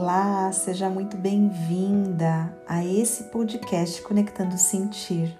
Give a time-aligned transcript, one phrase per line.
[0.00, 5.36] Olá, seja muito bem-vinda a esse podcast Conectando Sentir.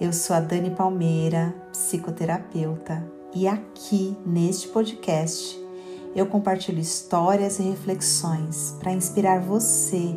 [0.00, 3.04] Eu sou a Dani Palmeira, psicoterapeuta,
[3.34, 5.60] e aqui neste podcast
[6.14, 10.14] eu compartilho histórias e reflexões para inspirar você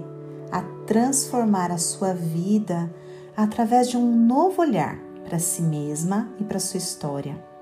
[0.52, 2.94] a transformar a sua vida
[3.36, 4.96] através de um novo olhar
[5.26, 7.53] para si mesma e para sua história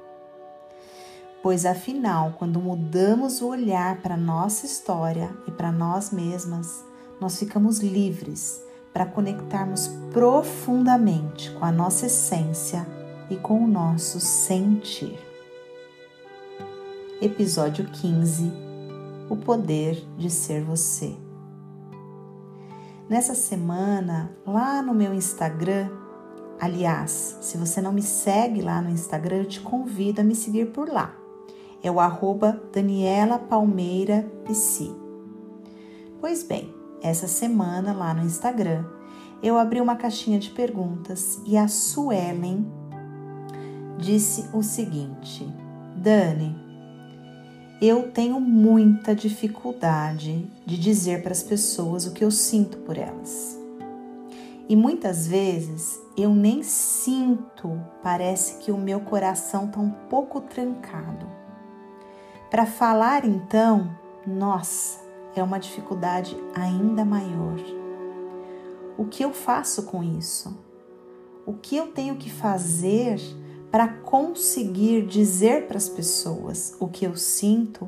[1.42, 6.86] pois afinal, quando mudamos o olhar para nossa história e para nós mesmas,
[7.20, 12.86] nós ficamos livres para conectarmos profundamente com a nossa essência
[13.30, 15.18] e com o nosso sentir.
[17.22, 18.52] Episódio 15
[19.30, 21.16] O poder de ser você.
[23.10, 25.90] Nessa semana, lá no meu Instagram,
[26.60, 30.68] aliás, se você não me segue lá no Instagram, eu te convido a me seguir
[30.68, 31.21] por lá
[31.84, 34.92] é o arroba Daniela Palmeira Psi.
[36.20, 38.86] Pois bem, essa semana lá no Instagram
[39.42, 42.66] eu abri uma caixinha de perguntas e a Suelen
[43.98, 45.48] disse o seguinte:
[45.96, 46.56] Dani,
[47.82, 53.60] eu tenho muita dificuldade de dizer para as pessoas o que eu sinto por elas.
[54.70, 61.41] E muitas vezes eu nem sinto, parece que o meu coração está um pouco trancado.
[62.52, 63.90] Para falar, então,
[64.28, 65.00] nossa,
[65.34, 67.58] é uma dificuldade ainda maior.
[68.98, 70.54] O que eu faço com isso?
[71.46, 73.22] O que eu tenho que fazer
[73.72, 77.88] para conseguir dizer para as pessoas o que eu sinto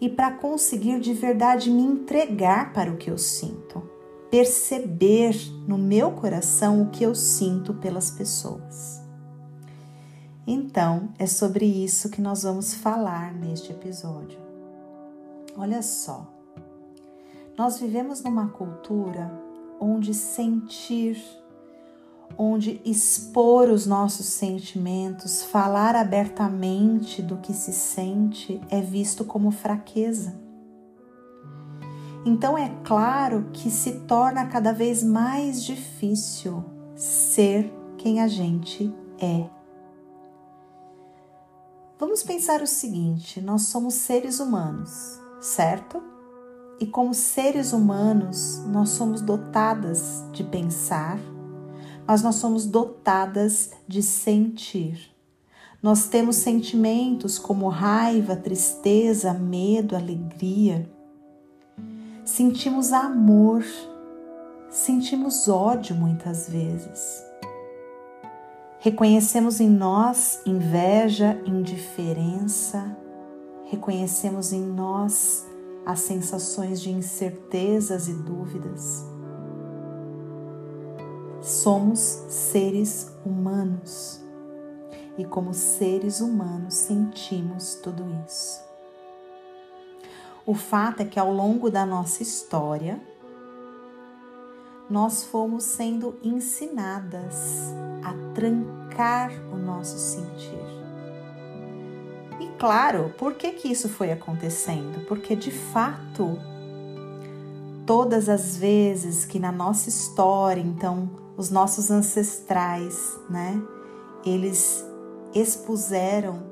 [0.00, 3.82] e para conseguir de verdade me entregar para o que eu sinto?
[4.30, 5.36] Perceber
[5.66, 9.06] no meu coração o que eu sinto pelas pessoas.
[10.50, 14.38] Então, é sobre isso que nós vamos falar neste episódio.
[15.54, 16.26] Olha só,
[17.54, 19.30] nós vivemos numa cultura
[19.78, 21.22] onde sentir,
[22.38, 30.34] onde expor os nossos sentimentos, falar abertamente do que se sente é visto como fraqueza.
[32.24, 36.64] Então é claro que se torna cada vez mais difícil
[36.96, 38.90] ser quem a gente
[39.20, 39.57] é.
[41.98, 46.00] Vamos pensar o seguinte: nós somos seres humanos, certo?
[46.78, 51.18] E como seres humanos, nós somos dotadas de pensar,
[52.06, 55.12] mas nós somos dotadas de sentir.
[55.82, 60.88] Nós temos sentimentos como raiva, tristeza, medo, alegria.
[62.24, 63.64] Sentimos amor,
[64.70, 67.27] sentimos ódio muitas vezes.
[68.88, 72.96] Reconhecemos em nós inveja, indiferença,
[73.66, 75.46] reconhecemos em nós
[75.84, 79.04] as sensações de incertezas e dúvidas.
[81.42, 82.00] Somos
[82.30, 84.24] seres humanos
[85.18, 88.58] e, como seres humanos, sentimos tudo isso.
[90.46, 92.98] O fato é que ao longo da nossa história,
[94.90, 100.58] nós fomos sendo ensinadas a trancar o nosso sentir.
[102.40, 105.04] E claro, por que que isso foi acontecendo?
[105.06, 106.38] Porque de fato,
[107.84, 113.60] todas as vezes que na nossa história, então, os nossos ancestrais, né,
[114.24, 114.84] eles
[115.34, 116.42] expuseram,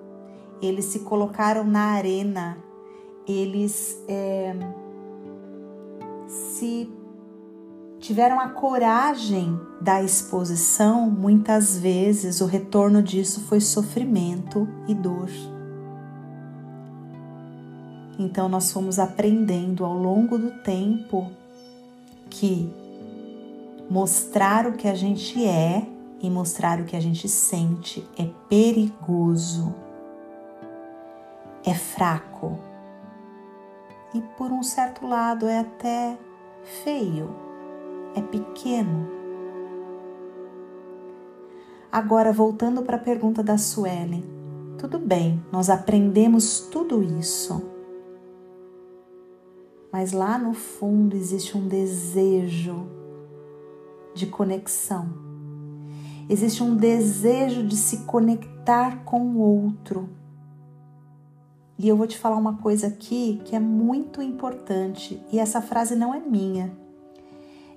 [0.60, 2.58] eles se colocaram na arena,
[3.26, 4.54] eles é,
[6.28, 6.95] se
[8.06, 15.28] tiveram a coragem da exposição, muitas vezes o retorno disso foi sofrimento e dor.
[18.16, 21.32] Então, nós fomos aprendendo ao longo do tempo
[22.30, 22.72] que
[23.90, 25.84] mostrar o que a gente é
[26.22, 29.74] e mostrar o que a gente sente é perigoso,
[31.64, 32.56] é fraco
[34.14, 36.16] e, por um certo lado, é até
[36.84, 37.45] feio
[38.16, 39.06] é pequeno.
[41.92, 44.24] Agora, voltando para a pergunta da Suelen,
[44.78, 47.62] tudo bem, nós aprendemos tudo isso,
[49.92, 52.86] mas lá no fundo existe um desejo
[54.14, 55.08] de conexão,
[56.28, 60.08] existe um desejo de se conectar com o outro.
[61.78, 65.94] E eu vou te falar uma coisa aqui que é muito importante, e essa frase
[65.94, 66.85] não é minha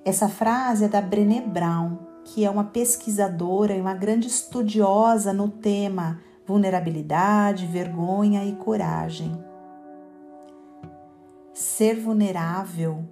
[0.05, 5.49] essa frase é da Brené Brown, que é uma pesquisadora e uma grande estudiosa no
[5.49, 9.31] tema vulnerabilidade, vergonha e coragem.
[11.53, 13.03] Ser vulnerável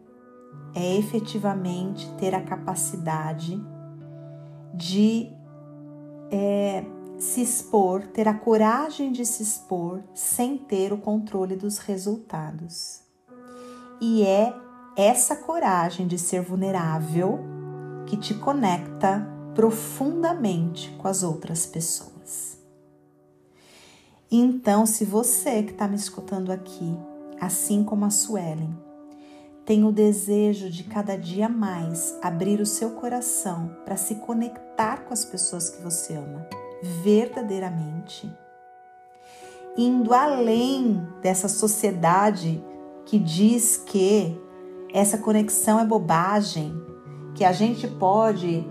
[0.74, 3.62] é efetivamente ter a capacidade
[4.74, 5.31] de
[6.31, 6.84] é,
[7.19, 13.01] se expor, ter a coragem de se expor sem ter o controle dos resultados.
[14.01, 14.54] E é
[14.97, 17.39] essa coragem de ser vulnerável
[18.07, 22.57] que te conecta profundamente com as outras pessoas.
[24.31, 26.97] Então, se você que está me escutando aqui,
[27.39, 28.75] assim como a Suelen,
[29.63, 35.13] tem o desejo de cada dia mais abrir o seu coração para se conectar com
[35.13, 36.47] as pessoas que você ama
[37.03, 38.31] verdadeiramente,
[39.77, 42.63] indo além dessa sociedade
[43.05, 44.46] que diz que
[44.97, 46.73] essa conexão é bobagem,
[47.35, 48.65] que a gente pode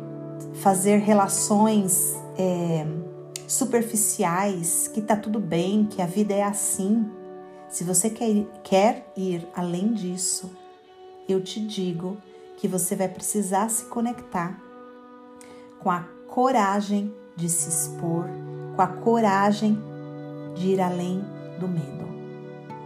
[0.54, 2.84] fazer relações é,
[3.46, 7.08] superficiais, que tá tudo bem, que a vida é assim.
[7.68, 10.50] Se você quer, quer ir além disso,
[11.28, 12.16] eu te digo
[12.56, 14.60] que você vai precisar se conectar
[15.78, 18.26] com a coragem de se expor,
[18.74, 19.78] com a coragem
[20.56, 21.24] de ir além
[21.60, 22.04] do medo.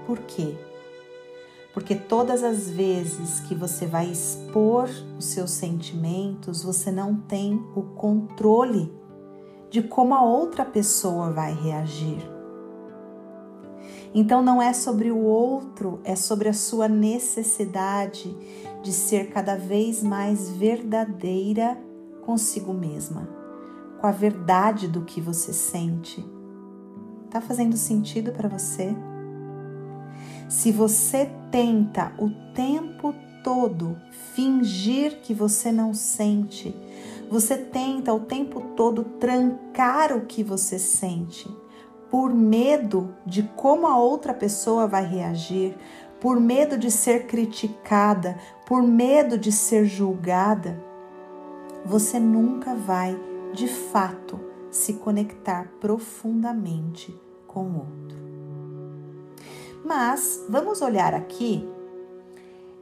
[0.04, 0.54] Por quê?
[1.72, 7.82] Porque todas as vezes que você vai expor os seus sentimentos, você não tem o
[7.82, 8.92] controle
[9.70, 12.28] de como a outra pessoa vai reagir.
[14.12, 18.36] Então não é sobre o outro, é sobre a sua necessidade
[18.82, 21.78] de ser cada vez mais verdadeira
[22.24, 23.28] consigo mesma,
[24.00, 26.24] com a verdade do que você sente.
[27.30, 28.94] Tá fazendo sentido para você?
[30.50, 33.14] Se você tenta o tempo
[33.44, 33.96] todo
[34.34, 36.74] fingir que você não sente,
[37.30, 41.48] você tenta o tempo todo trancar o que você sente,
[42.10, 45.76] por medo de como a outra pessoa vai reagir,
[46.20, 48.36] por medo de ser criticada,
[48.66, 50.82] por medo de ser julgada,
[51.86, 53.16] você nunca vai,
[53.54, 58.29] de fato, se conectar profundamente com o outro.
[59.84, 61.68] Mas vamos olhar aqui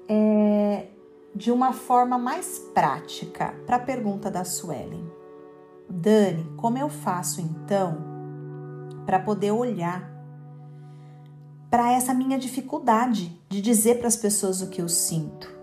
[0.08, 0.86] é,
[1.34, 5.08] de uma forma mais prática para a pergunta da Suelen.
[5.88, 7.96] Dani, como eu faço então
[9.06, 10.10] para poder olhar
[11.70, 15.58] para essa minha dificuldade de dizer para as pessoas o que eu sinto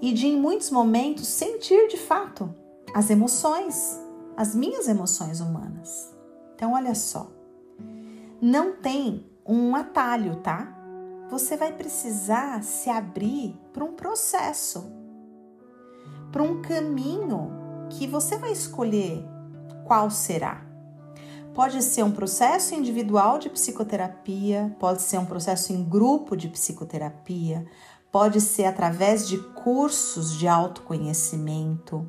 [0.00, 2.52] e de em muitos momentos sentir de fato
[2.94, 4.00] as emoções,
[4.36, 6.12] as minhas emoções humanas.
[6.54, 7.30] Então olha só.
[8.40, 10.76] Não tem um atalho, tá?
[11.30, 14.92] Você vai precisar se abrir para um processo,
[16.32, 17.50] para um caminho
[17.90, 19.24] que você vai escolher
[19.84, 20.62] qual será.
[21.54, 27.66] Pode ser um processo individual de psicoterapia, pode ser um processo em grupo de psicoterapia,
[28.10, 32.08] pode ser através de cursos de autoconhecimento.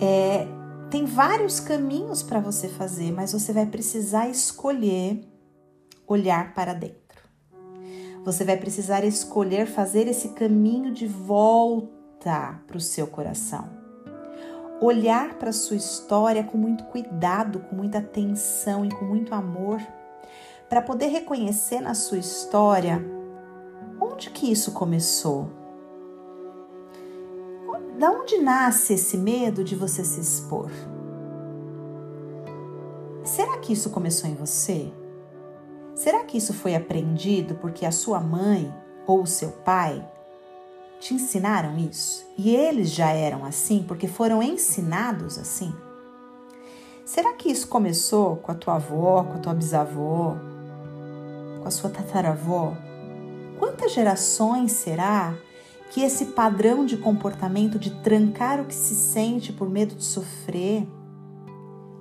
[0.00, 0.46] É,
[0.90, 5.26] tem vários caminhos para você fazer, mas você vai precisar escolher
[6.06, 6.96] olhar para dentro.
[8.24, 13.86] Você vai precisar escolher fazer esse caminho de volta para o seu coração
[14.80, 19.80] olhar para a sua história com muito cuidado, com muita atenção e com muito amor,
[20.68, 23.02] para poder reconhecer na sua história
[24.00, 25.48] onde que isso começou.
[27.98, 30.70] Da onde nasce esse medo de você se expor?
[33.24, 34.92] Será que isso começou em você?
[35.96, 38.70] Será que isso foi aprendido porque a sua mãe
[39.06, 40.06] ou o seu pai
[41.00, 42.22] te ensinaram isso?
[42.36, 45.74] E eles já eram assim porque foram ensinados assim?
[47.02, 50.36] Será que isso começou com a tua avó, com a tua bisavó,
[51.62, 52.76] com a sua tataravó?
[53.58, 55.34] Quantas gerações será
[55.90, 60.86] que esse padrão de comportamento de trancar o que se sente por medo de sofrer,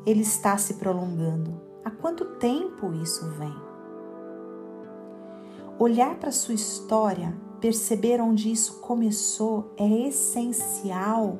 [0.05, 1.61] ele está se prolongando?
[1.85, 3.64] Há quanto tempo isso vem?
[5.77, 11.37] Olhar para sua história perceber onde isso começou é essencial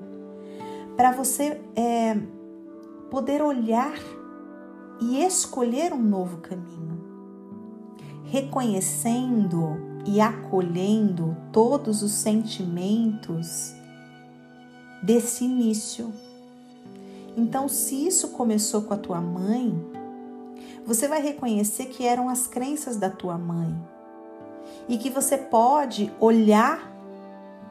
[0.97, 2.17] para você é,
[3.09, 3.97] poder olhar
[4.99, 6.99] e escolher um novo caminho,
[8.25, 13.73] reconhecendo e acolhendo todos os sentimentos
[15.03, 16.11] desse início.
[17.37, 19.73] Então, se isso começou com a tua mãe,
[20.85, 23.94] você vai reconhecer que eram as crenças da tua mãe
[24.87, 26.91] e que você pode olhar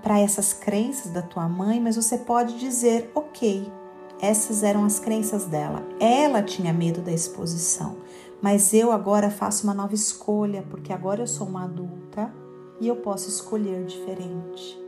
[0.03, 3.73] para essas crenças da tua mãe, mas você pode dizer, ok,
[4.21, 5.83] essas eram as crenças dela.
[5.99, 7.97] Ela tinha medo da exposição,
[8.43, 12.33] mas eu agora faço uma nova escolha, porque agora eu sou uma adulta
[12.81, 14.79] e eu posso escolher diferente.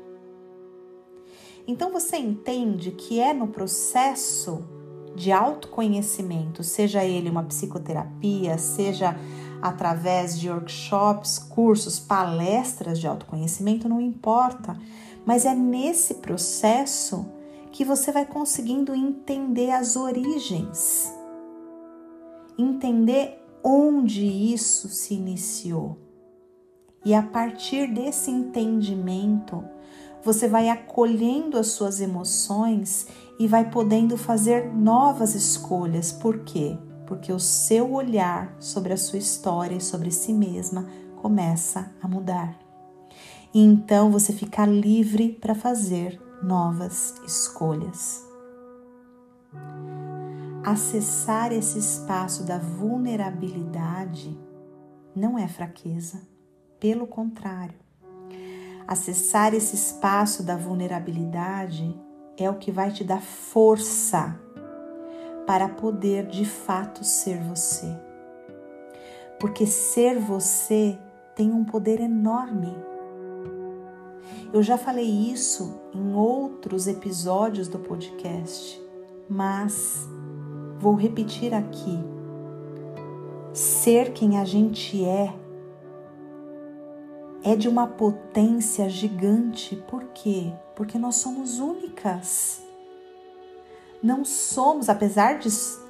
[1.67, 4.63] Então você entende que é no processo
[5.15, 9.17] de autoconhecimento, seja ele uma psicoterapia, seja
[9.69, 14.79] através de workshops, cursos, palestras de autoconhecimento, não importa,
[15.25, 17.27] mas é nesse processo
[17.73, 21.13] que você vai conseguindo entender as origens,
[22.59, 25.99] entender onde isso se iniciou.
[27.05, 29.65] E a partir desse entendimento,
[30.23, 33.07] você vai acolhendo as suas emoções
[33.39, 36.11] e vai podendo fazer novas escolhas.
[36.11, 36.77] Por quê?
[37.07, 40.87] Porque o seu olhar sobre a sua história e sobre si mesma
[41.23, 42.59] começa a mudar.
[43.55, 48.25] E então você fica livre para fazer novas escolhas.
[50.65, 54.37] Acessar esse espaço da vulnerabilidade
[55.15, 56.21] não é fraqueza,
[56.79, 57.79] pelo contrário.
[58.87, 61.99] Acessar esse espaço da vulnerabilidade
[62.37, 64.39] é o que vai te dar força
[65.47, 67.87] para poder de fato ser você.
[69.39, 70.99] Porque ser você
[71.35, 72.75] tem um poder enorme.
[74.53, 78.83] Eu já falei isso em outros episódios do podcast,
[79.29, 80.09] mas
[80.79, 81.99] vou repetir aqui.
[83.53, 85.35] Ser quem a gente é
[87.47, 89.77] é de uma potência gigante.
[89.77, 90.53] Por quê?
[90.75, 92.66] Porque nós somos únicas.
[94.03, 95.49] Não somos, apesar de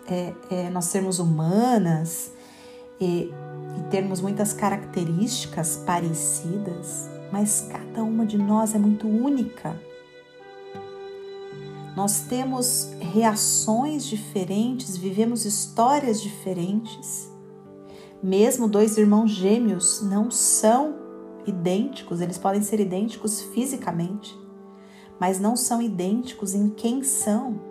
[0.08, 2.32] é, é, nós sermos humanas
[3.00, 3.32] e,
[3.78, 9.78] e termos muitas características parecidas, mas cada uma de nós é muito única.
[11.96, 17.32] Nós temos reações diferentes, vivemos histórias diferentes.
[18.22, 20.94] Mesmo dois irmãos gêmeos não são
[21.46, 24.38] idênticos, eles podem ser idênticos fisicamente,
[25.18, 27.65] mas não são idênticos em quem são.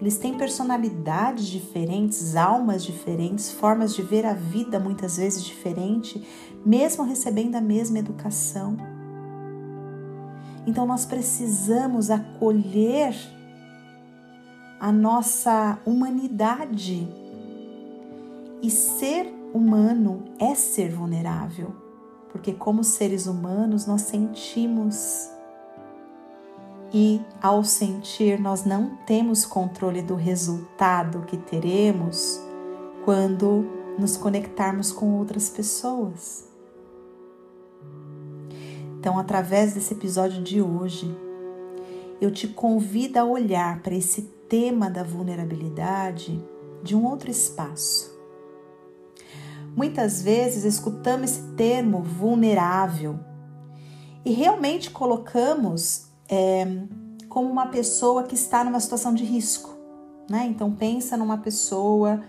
[0.00, 6.26] Eles têm personalidades diferentes, almas diferentes, formas de ver a vida muitas vezes diferente,
[6.64, 8.76] mesmo recebendo a mesma educação.
[10.66, 13.14] Então nós precisamos acolher
[14.78, 17.08] a nossa humanidade.
[18.62, 21.88] E ser humano é ser vulnerável
[22.30, 25.30] porque, como seres humanos, nós sentimos
[26.92, 32.40] e, ao sentir, nós não temos controle do resultado que teremos
[33.04, 33.66] quando
[33.98, 36.46] nos conectarmos com outras pessoas.
[38.98, 41.14] Então, através desse episódio de hoje,
[42.20, 46.42] eu te convido a olhar para esse tema da vulnerabilidade
[46.82, 48.18] de um outro espaço
[49.78, 53.20] Muitas vezes escutamos esse termo vulnerável
[54.24, 56.66] e realmente colocamos é,
[57.28, 59.76] como uma pessoa que está numa situação de risco.
[60.28, 60.46] Né?
[60.46, 62.22] Então pensa numa pessoa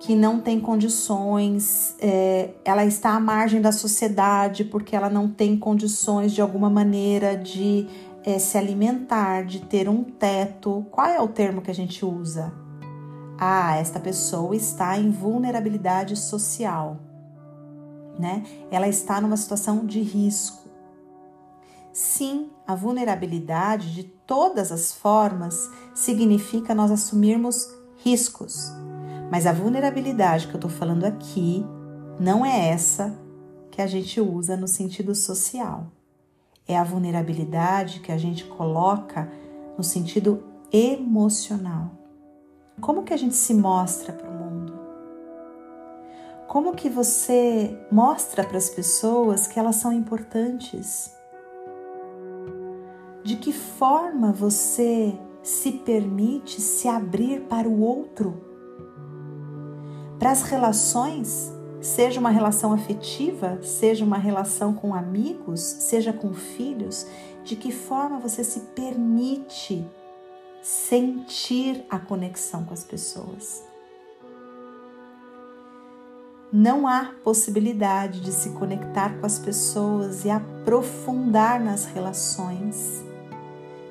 [0.00, 5.56] que não tem condições, é, ela está à margem da sociedade porque ela não tem
[5.56, 7.86] condições de alguma maneira de
[8.24, 10.86] é, se alimentar, de ter um teto.
[10.90, 12.52] Qual é o termo que a gente usa?
[13.38, 16.98] ah, esta pessoa está em vulnerabilidade social,
[18.18, 18.42] né?
[18.68, 20.67] Ela está numa situação de risco.
[21.98, 28.70] Sim, a vulnerabilidade de todas as formas significa nós assumirmos riscos.
[29.32, 31.66] Mas a vulnerabilidade que eu estou falando aqui
[32.20, 33.18] não é essa
[33.72, 35.88] que a gente usa no sentido social.
[36.68, 39.28] É a vulnerabilidade que a gente coloca
[39.76, 41.90] no sentido emocional.
[42.80, 44.78] Como que a gente se mostra para o mundo?
[46.46, 51.17] Como que você mostra para as pessoas que elas são importantes?
[53.28, 58.42] De que forma você se permite se abrir para o outro?
[60.18, 67.06] Para as relações, seja uma relação afetiva, seja uma relação com amigos, seja com filhos,
[67.44, 69.86] de que forma você se permite
[70.62, 73.62] sentir a conexão com as pessoas.
[76.50, 83.06] Não há possibilidade de se conectar com as pessoas e aprofundar nas relações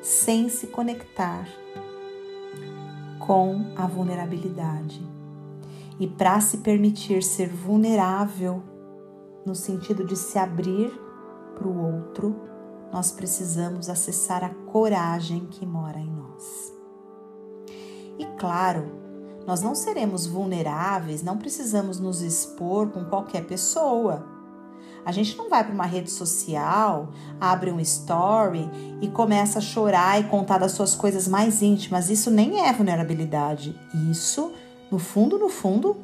[0.08, 1.46] sem se conectar
[3.20, 5.06] com a vulnerabilidade.
[6.00, 8.64] E para se permitir ser vulnerável,
[9.46, 10.98] no sentido de se abrir
[11.56, 12.34] para o outro,
[12.90, 16.74] nós precisamos acessar a coragem que mora em nós.
[18.18, 18.86] E claro,
[19.46, 24.26] nós não seremos vulneráveis, não precisamos nos expor com qualquer pessoa.
[25.08, 27.08] A gente não vai para uma rede social,
[27.40, 28.70] abre um story
[29.02, 32.10] e começa a chorar e contar das suas coisas mais íntimas.
[32.10, 33.74] Isso nem é vulnerabilidade.
[34.12, 34.52] Isso,
[34.92, 35.96] no fundo, no fundo,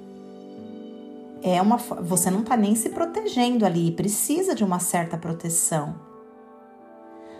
[1.42, 5.96] é uma você não está nem se protegendo ali, precisa de uma certa proteção.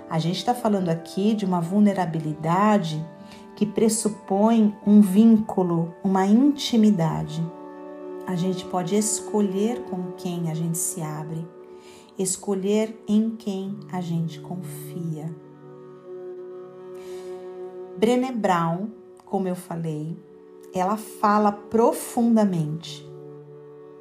[0.10, 3.02] A gente está falando aqui de uma vulnerabilidade
[3.56, 7.42] que pressupõe um vínculo, uma intimidade.
[8.26, 11.46] A gente pode escolher com quem a gente se abre,
[12.18, 15.34] escolher em quem a gente confia.
[17.98, 18.90] Brené Brown,
[19.26, 20.18] como eu falei,
[20.74, 23.06] ela fala profundamente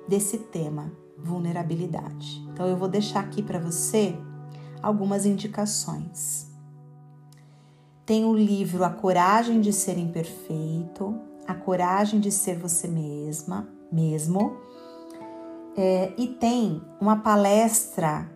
[0.07, 2.47] desse tema, vulnerabilidade.
[2.53, 4.17] Então eu vou deixar aqui para você
[4.81, 6.51] algumas indicações.
[8.07, 14.57] Tem o livro A Coragem de Ser Imperfeito, A Coragem de Ser Você Mesma, mesmo.
[15.77, 18.31] É, e tem uma palestra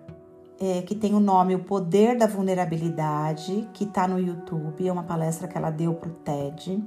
[0.60, 5.02] é, que tem o nome O Poder da Vulnerabilidade, que está no YouTube, é uma
[5.02, 6.82] palestra que ela deu para o TED.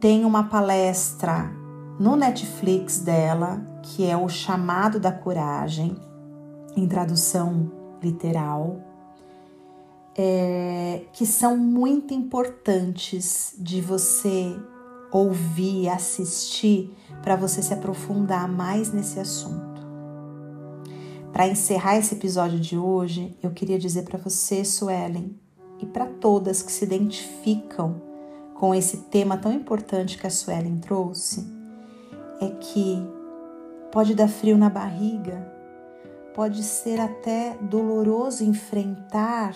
[0.00, 1.50] Tem uma palestra
[1.98, 5.96] no Netflix dela, que é O Chamado da Coragem,
[6.74, 7.70] em tradução
[8.02, 8.80] literal,
[10.16, 14.56] é, que são muito importantes de você
[15.12, 16.90] ouvir, assistir,
[17.22, 19.82] para você se aprofundar mais nesse assunto.
[21.32, 25.36] Para encerrar esse episódio de hoje, eu queria dizer para você, Suelen,
[25.78, 28.00] e para todas que se identificam
[28.54, 31.44] com esse tema tão importante que a Suelen trouxe,
[32.40, 33.02] é que
[33.90, 35.52] pode dar frio na barriga,
[36.34, 39.54] pode ser até doloroso enfrentar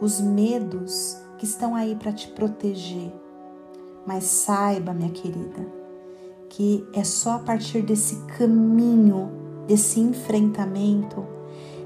[0.00, 3.23] os medos que estão aí para te proteger.
[4.06, 5.66] Mas saiba, minha querida,
[6.48, 9.30] que é só a partir desse caminho,
[9.66, 11.26] desse enfrentamento,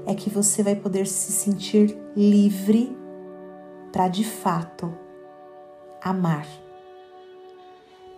[0.05, 2.95] é que você vai poder se sentir livre
[3.91, 4.93] para de fato
[6.01, 6.47] amar,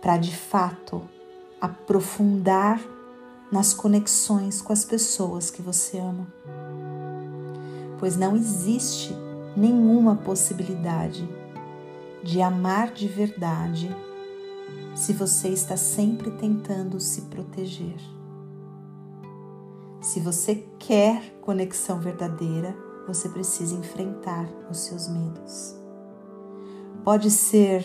[0.00, 1.02] para de fato
[1.60, 2.80] aprofundar
[3.50, 6.26] nas conexões com as pessoas que você ama.
[7.98, 9.14] Pois não existe
[9.56, 11.28] nenhuma possibilidade
[12.22, 13.94] de amar de verdade
[14.94, 17.96] se você está sempre tentando se proteger.
[20.00, 25.76] Se você quer conexão verdadeira, você precisa enfrentar os seus medos.
[27.04, 27.84] Pode ser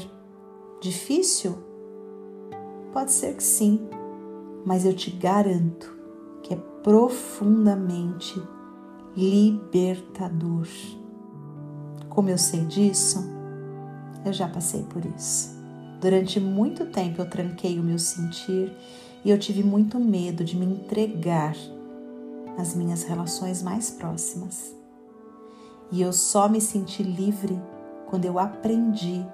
[0.82, 1.58] difícil?
[2.93, 3.88] Pode ser que sim,
[4.65, 5.95] mas eu te garanto
[6.43, 8.41] que é profundamente
[9.15, 10.67] libertador.
[12.10, 13.37] Como eu sei disso?
[14.28, 15.56] Eu já passei por isso.
[16.02, 18.76] Durante muito tempo eu tranquei o meu sentir
[19.24, 21.56] e eu tive muito medo de me entregar
[22.58, 24.76] nas minhas relações mais próximas.
[25.94, 27.58] E eu só me senti livre
[28.10, 29.26] quando eu aprendi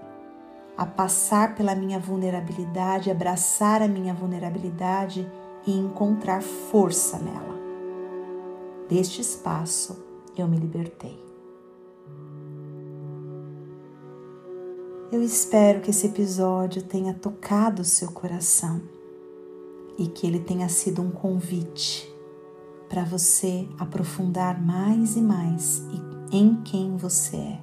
[0.78, 5.28] a passar pela minha vulnerabilidade, abraçar a minha vulnerabilidade
[5.66, 7.60] e encontrar força nela.
[8.88, 10.06] Deste espaço
[10.38, 11.33] eu me libertei.
[15.14, 18.82] Eu espero que esse episódio tenha tocado o seu coração
[19.96, 22.12] e que ele tenha sido um convite
[22.90, 25.84] para você aprofundar mais e mais
[26.32, 27.62] em quem você é.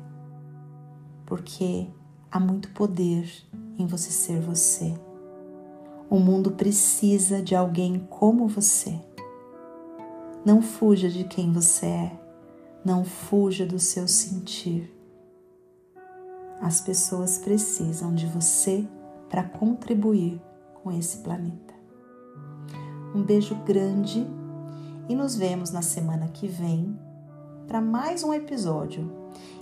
[1.27, 1.89] Porque
[2.31, 3.29] há muito poder
[3.77, 4.95] em você ser você.
[6.09, 8.97] O mundo precisa de alguém como você.
[10.47, 12.21] Não fuja de quem você é,
[12.85, 15.00] não fuja do seu sentir
[16.61, 18.87] as pessoas precisam de você
[19.29, 20.41] para contribuir
[20.83, 21.75] com esse planeta.
[23.15, 24.27] Um beijo grande
[25.09, 26.99] e nos vemos na semana que vem
[27.67, 29.11] para mais um episódio.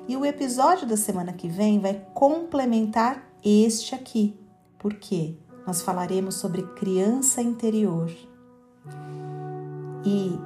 [0.09, 4.39] E o episódio da semana que vem vai complementar este aqui,
[4.79, 8.11] porque nós falaremos sobre criança interior.
[10.05, 10.39] E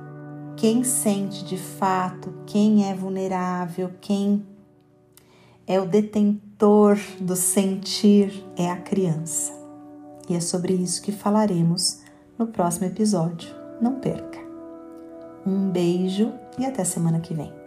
[0.56, 4.46] quem sente de fato, quem é vulnerável, quem
[5.66, 9.52] é o detentor do sentir, é a criança.
[10.28, 12.00] E é sobre isso que falaremos
[12.38, 13.50] no próximo episódio.
[13.80, 14.38] Não perca.
[15.46, 17.61] Um beijo e até semana que vem.